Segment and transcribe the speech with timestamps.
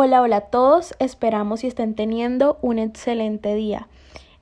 [0.00, 3.88] Hola, hola a todos, esperamos y estén teniendo un excelente día.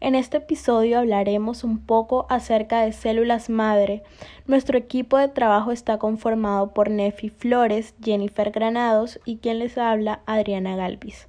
[0.01, 4.03] En este episodio hablaremos un poco acerca de células madre.
[4.47, 10.21] Nuestro equipo de trabajo está conformado por Nefi Flores, Jennifer Granados y quien les habla,
[10.27, 11.27] Adriana Galvis.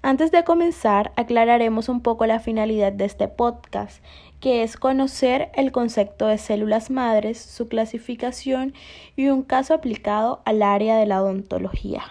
[0.00, 4.02] Antes de comenzar, aclararemos un poco la finalidad de este podcast,
[4.40, 8.72] que es conocer el concepto de células madres, su clasificación
[9.16, 12.04] y un caso aplicado al área de la odontología.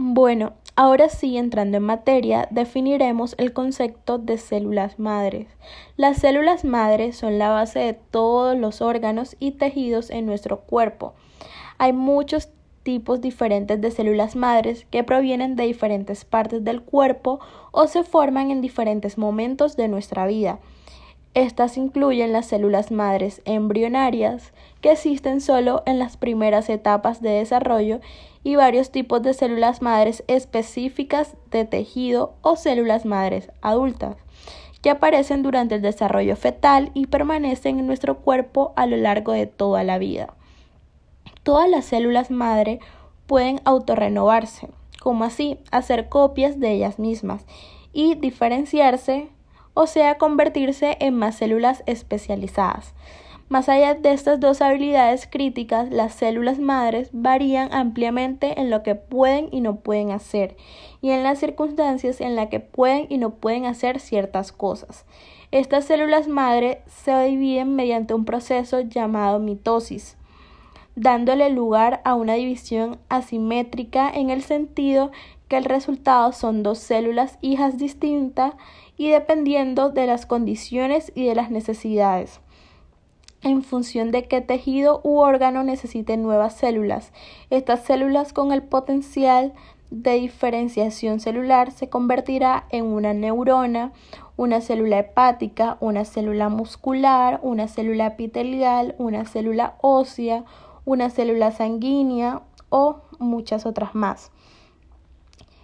[0.00, 5.48] Bueno, ahora sí, entrando en materia, definiremos el concepto de células madres.
[5.96, 11.14] Las células madres son la base de todos los órganos y tejidos en nuestro cuerpo.
[11.78, 12.50] Hay muchos
[12.84, 17.40] tipos diferentes de células madres que provienen de diferentes partes del cuerpo
[17.72, 20.60] o se forman en diferentes momentos de nuestra vida.
[21.34, 28.00] Estas incluyen las células madres embrionarias, que existen solo en las primeras etapas de desarrollo,
[28.42, 34.16] y varios tipos de células madres específicas de tejido o células madres adultas,
[34.80, 39.46] que aparecen durante el desarrollo fetal y permanecen en nuestro cuerpo a lo largo de
[39.46, 40.34] toda la vida.
[41.42, 42.80] Todas las células madre
[43.26, 44.68] pueden autorrenovarse,
[45.00, 47.44] como así hacer copias de ellas mismas
[47.92, 49.28] y diferenciarse
[49.78, 52.94] o sea convertirse en más células especializadas.
[53.48, 58.96] Más allá de estas dos habilidades críticas, las células madres varían ampliamente en lo que
[58.96, 60.56] pueden y no pueden hacer
[61.00, 65.06] y en las circunstancias en las que pueden y no pueden hacer ciertas cosas.
[65.52, 70.16] Estas células madre se dividen mediante un proceso llamado mitosis,
[70.96, 75.12] dándole lugar a una división asimétrica en el sentido
[75.48, 78.54] que el resultado son dos células hijas distintas
[78.96, 82.40] y dependiendo de las condiciones y de las necesidades
[83.42, 87.12] en función de qué tejido u órgano necesite nuevas células.
[87.50, 89.52] Estas células con el potencial
[89.90, 93.92] de diferenciación celular se convertirá en una neurona,
[94.36, 100.44] una célula hepática, una célula muscular, una célula epitelial, una célula ósea,
[100.84, 104.30] una célula sanguínea o muchas otras más.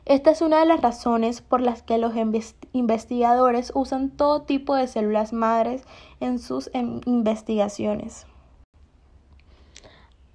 [0.06, 2.12] Esta es una de las razones por las que los
[2.72, 5.82] investigadores usan todo tipo de células madres
[6.20, 8.26] en sus em, investigaciones.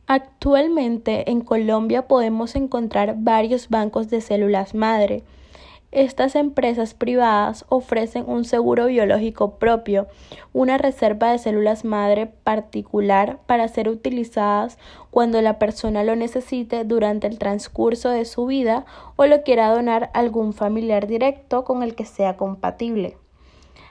[0.07, 5.23] Actualmente en Colombia podemos encontrar varios bancos de células madre
[5.91, 10.07] estas empresas privadas ofrecen un seguro biológico propio,
[10.53, 14.77] una reserva de células madre particular para ser utilizadas
[15.09, 18.85] cuando la persona lo necesite durante el transcurso de su vida
[19.15, 23.17] o lo quiera donar a algún familiar directo con el que sea compatible.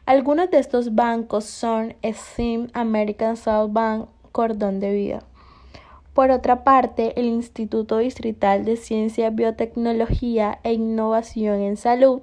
[0.06, 5.28] Algunos de estos bancos son SIM, American South Bank, Cordón de Vida.
[6.19, 12.23] Por otra parte, el Instituto Distrital de Ciencia, Biotecnología e Innovación en Salud,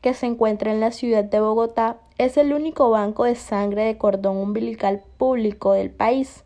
[0.00, 3.96] que se encuentra en la ciudad de Bogotá, es el único banco de sangre de
[3.96, 6.42] cordón umbilical público del país.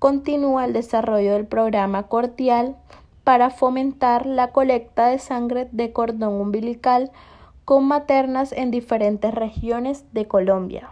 [0.00, 2.74] Continúa el desarrollo del programa Cortial
[3.22, 7.12] para fomentar la colecta de sangre de cordón umbilical
[7.64, 10.90] con maternas en diferentes regiones de Colombia.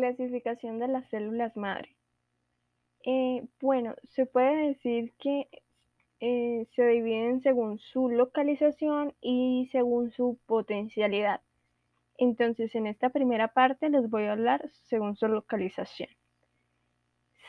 [0.00, 1.94] Clasificación de las células madre.
[3.04, 5.46] Eh, bueno, se puede decir que
[6.20, 11.42] eh, se dividen según su localización y según su potencialidad.
[12.16, 16.08] Entonces, en esta primera parte les voy a hablar según su localización.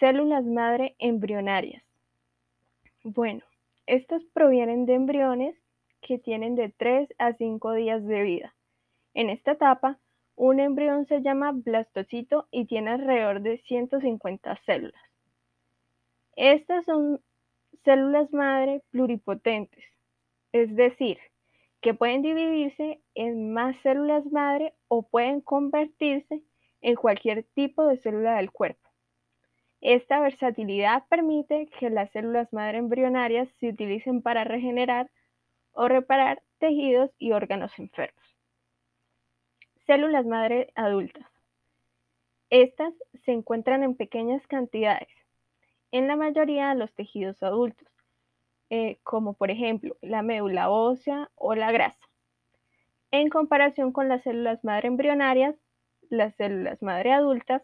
[0.01, 1.83] Células madre embrionarias.
[3.05, 3.45] Bueno,
[3.85, 5.55] estas provienen de embriones
[6.01, 8.53] que tienen de 3 a 5 días de vida.
[9.13, 9.99] En esta etapa,
[10.43, 15.03] un embrión se llama blastocito y tiene alrededor de 150 células.
[16.35, 17.21] Estas son
[17.85, 19.83] células madre pluripotentes,
[20.51, 21.19] es decir,
[21.79, 26.41] que pueden dividirse en más células madre o pueden convertirse
[26.81, 28.89] en cualquier tipo de célula del cuerpo.
[29.79, 35.11] Esta versatilidad permite que las células madre embrionarias se utilicen para regenerar
[35.73, 38.20] o reparar tejidos y órganos enfermos.
[39.91, 41.27] Células madre adultas.
[42.49, 42.93] Estas
[43.25, 45.09] se encuentran en pequeñas cantidades
[45.91, 47.89] en la mayoría de los tejidos adultos,
[48.69, 52.07] eh, como por ejemplo la médula ósea o la grasa.
[53.11, 55.57] En comparación con las células madre embrionarias,
[56.09, 57.61] las células madre adultas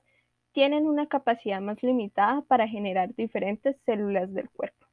[0.51, 4.85] tienen una capacidad más limitada para generar diferentes células del cuerpo.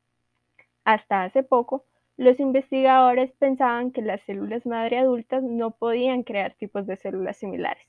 [0.84, 1.84] Hasta hace poco,
[2.16, 7.86] los investigadores pensaban que las células madre adultas no podían crear tipos de células similares.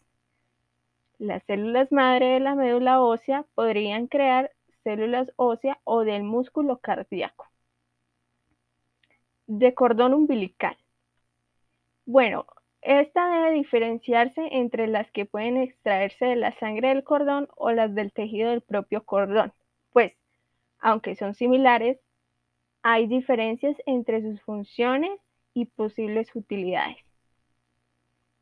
[1.18, 4.52] Las células madre de la médula ósea podrían crear
[4.84, 7.48] células óseas o del músculo cardíaco.
[9.48, 10.78] De cordón umbilical.
[12.06, 12.46] Bueno,
[12.82, 17.96] esta debe diferenciarse entre las que pueden extraerse de la sangre del cordón o las
[17.96, 19.54] del tejido del propio cordón,
[19.92, 20.14] pues,
[20.80, 22.00] aunque son similares,
[22.88, 25.20] hay diferencias entre sus funciones
[25.56, 26.98] y posibles utilidades.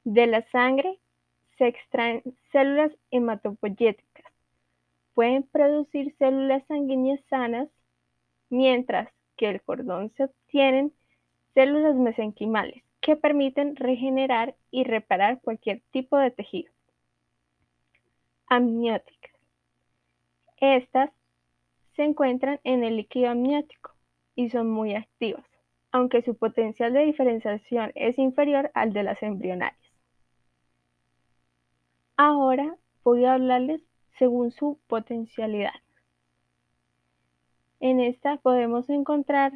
[0.04, 1.00] De la sangre
[1.58, 4.34] se extraen células hematopoyéticas.
[5.14, 7.70] Pueden producir células sanguíneas sanas,
[8.50, 9.08] mientras
[9.38, 10.92] que el cordón se obtienen
[11.54, 16.70] células mesenquimales que permiten regenerar y reparar cualquier tipo de tejido.
[18.48, 19.32] Amnióticas.
[20.58, 21.12] Estas
[21.96, 23.93] se encuentran en el líquido amniótico
[24.36, 25.46] y son muy activas,
[25.92, 29.80] aunque su potencial de diferenciación es inferior al de las embrionarias.
[32.18, 33.82] Ahora voy a hablarles
[34.18, 35.74] según su potencialidad.
[37.80, 39.52] En esta podemos encontrar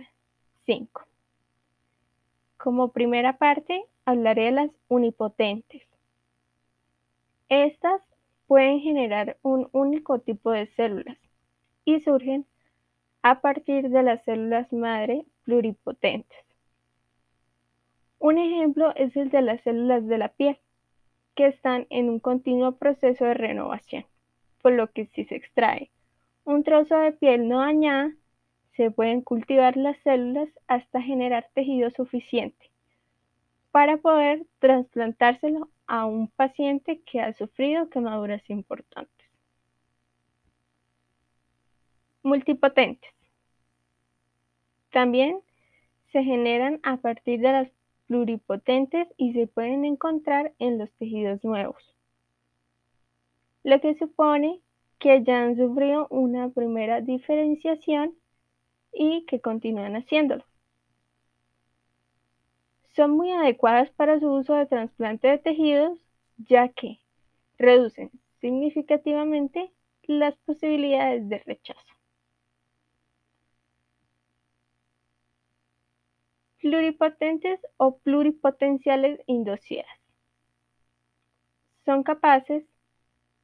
[0.65, 1.03] cinco.
[2.57, 5.83] Como primera parte, hablaré de las unipotentes.
[7.50, 8.01] Estas
[8.47, 11.18] pueden generar un único tipo de células
[11.85, 12.45] y surgen
[13.29, 16.45] a partir de las células madre pluripotentes.
[18.19, 20.57] Un ejemplo es el de las células de la piel,
[21.35, 24.06] que están en un continuo proceso de renovación,
[24.62, 25.91] por lo que si se extrae
[26.45, 28.13] un trozo de piel no dañada,
[28.77, 32.71] se pueden cultivar las células hasta generar tejido suficiente
[33.71, 39.27] para poder trasplantárselo a un paciente que ha sufrido quemaduras importantes.
[42.23, 43.16] Multipotentes.
[44.91, 45.39] También
[46.11, 47.71] se generan a partir de las
[48.07, 51.95] pluripotentes y se pueden encontrar en los tejidos nuevos,
[53.63, 54.61] lo que supone
[54.99, 58.15] que ya han sufrido una primera diferenciación
[58.93, 60.45] y que continúan haciéndolo.
[62.95, 65.99] Son muy adecuadas para su uso de trasplante de tejidos,
[66.37, 66.99] ya que
[67.59, 69.71] reducen significativamente
[70.03, 71.96] las posibilidades de rechazo.
[76.69, 79.87] Pluripotentes o pluripotenciales indocidas.
[81.85, 82.65] Son capaces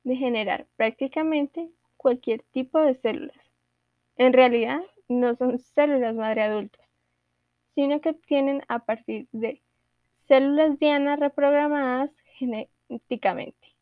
[0.03, 3.37] de generar prácticamente cualquier tipo de células.
[4.17, 6.85] En realidad, no son células madre adultas,
[7.75, 9.61] sino que obtienen a partir de
[10.27, 13.73] células dianas reprogramadas genéticamente.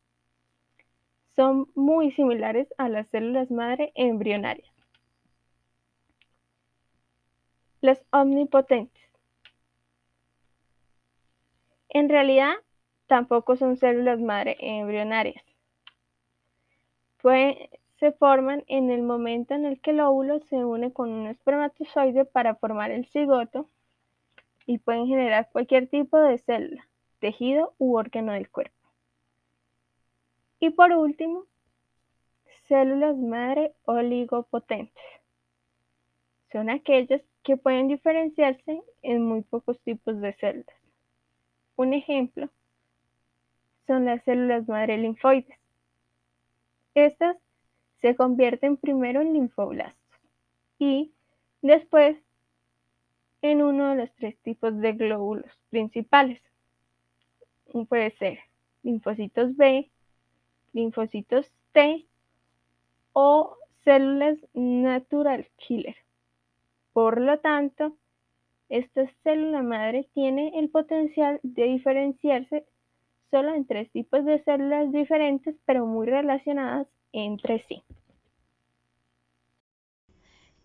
[1.35, 4.71] Son muy similares a las células madre embrionarias.
[7.81, 9.01] Las omnipotentes.
[11.93, 12.53] En realidad,
[13.07, 15.43] tampoco son células madre embrionarias.
[17.99, 22.23] se forman en el momento en el que el óvulo se une con un espermatozoide
[22.23, 23.69] para formar el cigoto
[24.65, 26.88] y pueden generar cualquier tipo de célula,
[27.19, 28.87] tejido u órgano del cuerpo.
[30.61, 31.45] Y por último,
[32.69, 35.03] células madre oligopotentes.
[36.53, 40.81] Son aquellas que pueden diferenciarse en muy pocos tipos de células.
[41.81, 42.48] Un ejemplo
[43.88, 45.57] son las células madre linfoides.
[46.94, 47.38] Estas
[48.02, 50.19] se convierten primero en linfoblastos
[50.78, 51.11] y
[51.64, 52.19] después
[53.42, 56.40] en uno de los tres tipos de glóbulos principales.
[57.90, 58.38] Puede ser
[58.83, 59.90] linfocitos B,
[60.73, 62.06] linfocitos T
[63.14, 65.95] o células natural killer.
[66.94, 67.97] Por lo tanto,
[68.71, 72.66] esta célula madre tiene el potencial de diferenciarse
[73.30, 77.83] solo en tres tipos de células diferentes pero muy relacionadas entre sí.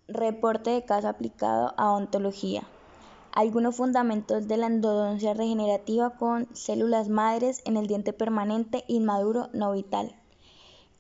[0.06, 2.62] Reporte de caso aplicado a ontología.
[3.32, 9.72] Algunos fundamentos de la endodoncia regenerativa con células madres en el diente permanente inmaduro no
[9.72, 10.14] vital.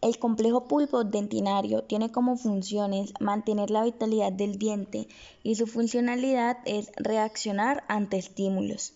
[0.02, 5.08] El complejo pulpo dentinario tiene como funciones mantener la vitalidad del diente
[5.42, 8.92] y su funcionalidad es reaccionar ante estímulos.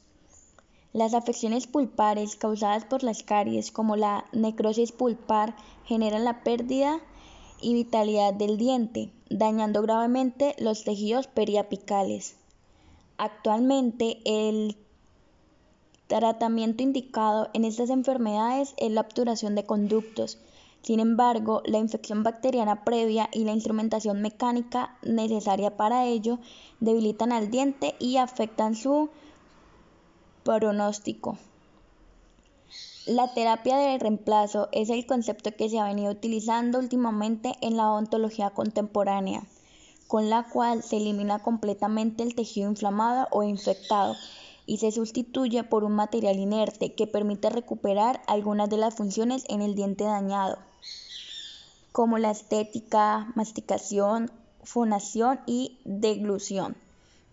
[0.93, 7.01] Las afecciones pulpares causadas por las caries como la necrosis pulpar generan la pérdida
[7.61, 12.37] y vitalidad del diente, dañando gravemente los tejidos periapicales.
[13.19, 14.77] Actualmente el
[16.09, 20.39] tratamiento indicado en estas enfermedades es la obturación de conductos,
[20.83, 26.39] sin embargo, la infección bacteriana previa y la instrumentación mecánica necesaria para ello
[26.81, 29.11] debilitan al diente y afectan su
[30.43, 31.37] pronóstico.
[33.07, 37.91] La terapia de reemplazo es el concepto que se ha venido utilizando últimamente en la
[37.91, 39.43] odontología contemporánea,
[40.07, 44.17] con la cual se elimina completamente el tejido inflamado o infectado
[44.65, 49.63] y se sustituye por un material inerte que permite recuperar algunas de las funciones en
[49.63, 50.59] el diente dañado,
[51.93, 54.31] como la estética, masticación,
[54.63, 56.77] fonación y deglución,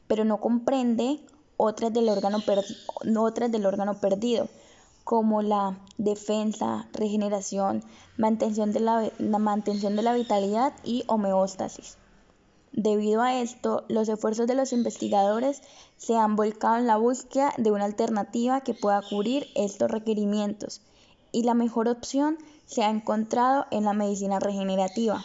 [0.07, 1.19] pero no comprende
[1.57, 2.39] otras del órgano,
[3.19, 4.47] otras del órgano perdido
[5.03, 7.81] como la defensa, regeneración,
[8.17, 11.97] mantención de la, mantención de la vitalidad y homeostasis.
[12.73, 15.61] Debido a esto, los esfuerzos de los investigadores
[15.95, 20.81] se han volcado en la búsqueda de una alternativa que pueda cubrir estos requerimientos
[21.31, 25.23] y la mejor opción se ha encontrado en la medicina regenerativa,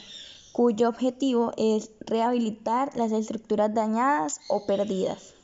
[0.53, 5.35] cuyo objetivo es rehabilitar las estructuras dañadas o perdidas.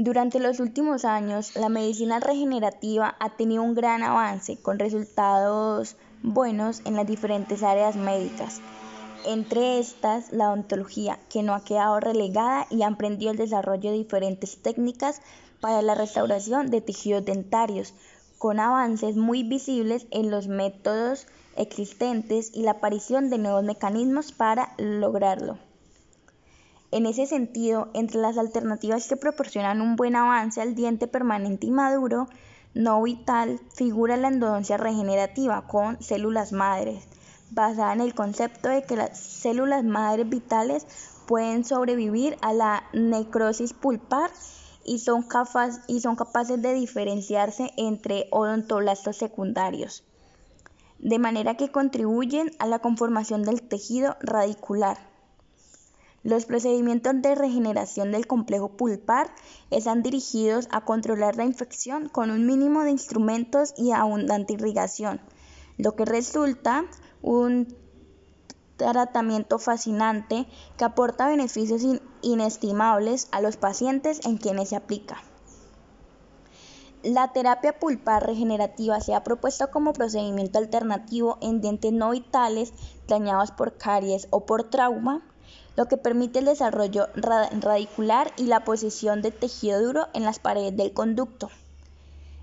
[0.00, 6.82] Durante los últimos años, la medicina regenerativa ha tenido un gran avance con resultados buenos
[6.84, 8.60] en las diferentes áreas médicas.
[9.26, 13.96] Entre estas, la odontología, que no ha quedado relegada y ha emprendido el desarrollo de
[13.96, 15.20] diferentes técnicas
[15.60, 17.94] para la restauración de tejidos dentarios,
[18.38, 24.74] con avances muy visibles en los métodos existentes y la aparición de nuevos mecanismos para
[24.78, 25.58] lograrlo.
[26.90, 31.70] En ese sentido, entre las alternativas que proporcionan un buen avance al diente permanente y
[31.70, 32.28] maduro,
[32.74, 37.04] no vital, figura la endodoncia regenerativa con células madres,
[37.50, 40.86] basada en el concepto de que las células madres vitales
[41.26, 44.30] pueden sobrevivir a la necrosis pulpar
[44.88, 45.26] y son,
[45.86, 50.02] y son capaces de diferenciarse entre odontoblastos secundarios,
[50.98, 54.98] de manera que contribuyen a la conformación del tejido radicular.
[56.24, 59.30] Los procedimientos de regeneración del complejo pulpar
[59.70, 65.20] están dirigidos a controlar la infección con un mínimo de instrumentos y abundante irrigación,
[65.76, 66.86] lo que resulta
[67.22, 67.68] un
[68.78, 70.46] tratamiento fascinante
[70.78, 71.82] que aporta beneficios
[72.22, 75.22] inestimables a los pacientes en quienes se aplica.
[77.02, 82.72] La terapia pulpar regenerativa se ha propuesto como procedimiento alternativo en dientes no vitales
[83.06, 85.22] dañados por caries o por trauma
[85.76, 90.76] lo que permite el desarrollo radicular y la posición de tejido duro en las paredes
[90.76, 91.50] del conducto.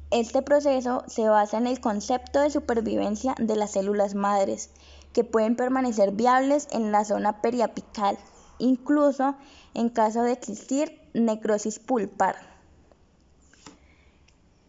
[0.09, 4.69] Este proceso se basa en el concepto de supervivencia de las células madres,
[5.15, 8.17] que pueden permanecer viables en la zona periapical,
[8.59, 9.35] incluso
[9.73, 12.35] en caso de existir necrosis pulpar.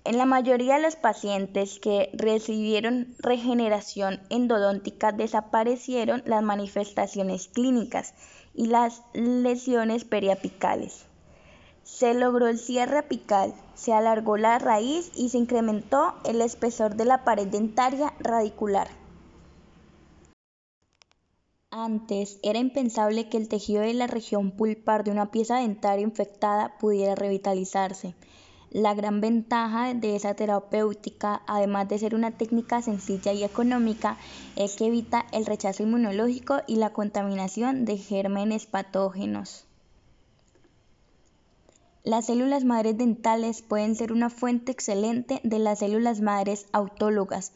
[0.04, 8.14] En la mayoría de los pacientes que recibieron regeneración endodóntica desaparecieron las manifestaciones clínicas
[8.54, 11.06] y las lesiones periapicales.
[11.82, 17.04] Se logró el cierre apical, se alargó la raíz y se incrementó el espesor de
[17.04, 19.05] la pared dentaria radicular.
[21.78, 26.78] Antes era impensable que el tejido de la región pulpar de una pieza dentaria infectada
[26.78, 28.14] pudiera revitalizarse.
[28.70, 34.16] La gran ventaja de esa terapéutica, además de ser una técnica sencilla y económica,
[34.56, 39.66] es que evita el rechazo inmunológico y la contaminación de gérmenes patógenos.
[42.04, 47.52] Las células madres dentales pueden ser una fuente excelente de las células madres autólogas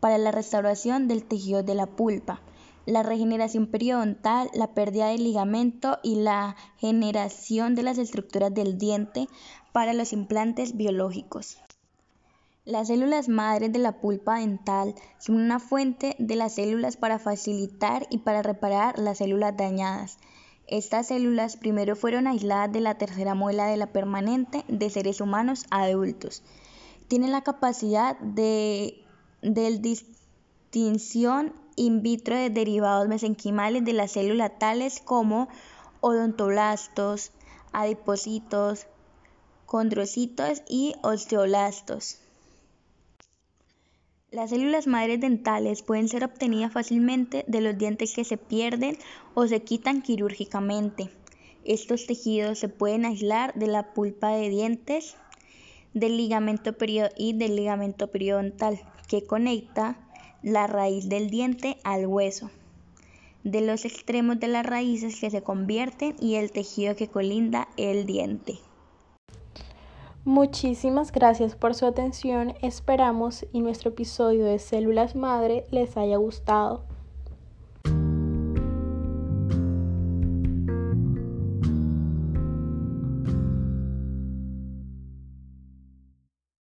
[0.00, 2.40] para la restauración del tejido de la pulpa,
[2.90, 9.28] la regeneración periodontal, la pérdida de ligamento y la generación de las estructuras del diente
[9.72, 11.58] para los implantes biológicos.
[12.64, 18.06] Las células madres de la pulpa dental son una fuente de las células para facilitar
[18.10, 20.18] y para reparar las células dañadas.
[20.66, 25.64] Estas células primero fueron aisladas de la tercera muela de la permanente de seres humanos
[25.70, 26.42] adultos.
[27.08, 29.02] Tienen la capacidad de,
[29.42, 35.48] de distinción in vitro de derivados mesenquimales de las células tales como
[36.00, 37.32] odontoblastos,
[37.72, 38.86] adipocitos,
[39.66, 42.18] condrocitos y osteoblastos.
[44.30, 48.96] Las células madres dentales pueden ser obtenidas fácilmente de los dientes que se pierden
[49.34, 51.10] o se quitan quirúrgicamente.
[51.64, 55.16] Estos tejidos se pueden aislar de la pulpa de dientes
[55.94, 56.76] del ligamento
[57.16, 59.98] y del ligamento periodontal que conecta
[60.42, 62.50] la raíz del diente al hueso,
[63.44, 68.06] de los extremos de las raíces que se convierten y el tejido que colinda el
[68.06, 68.58] diente.
[70.24, 72.54] Muchísimas gracias por su atención.
[72.60, 76.84] Esperamos y nuestro episodio de Células Madre les haya gustado.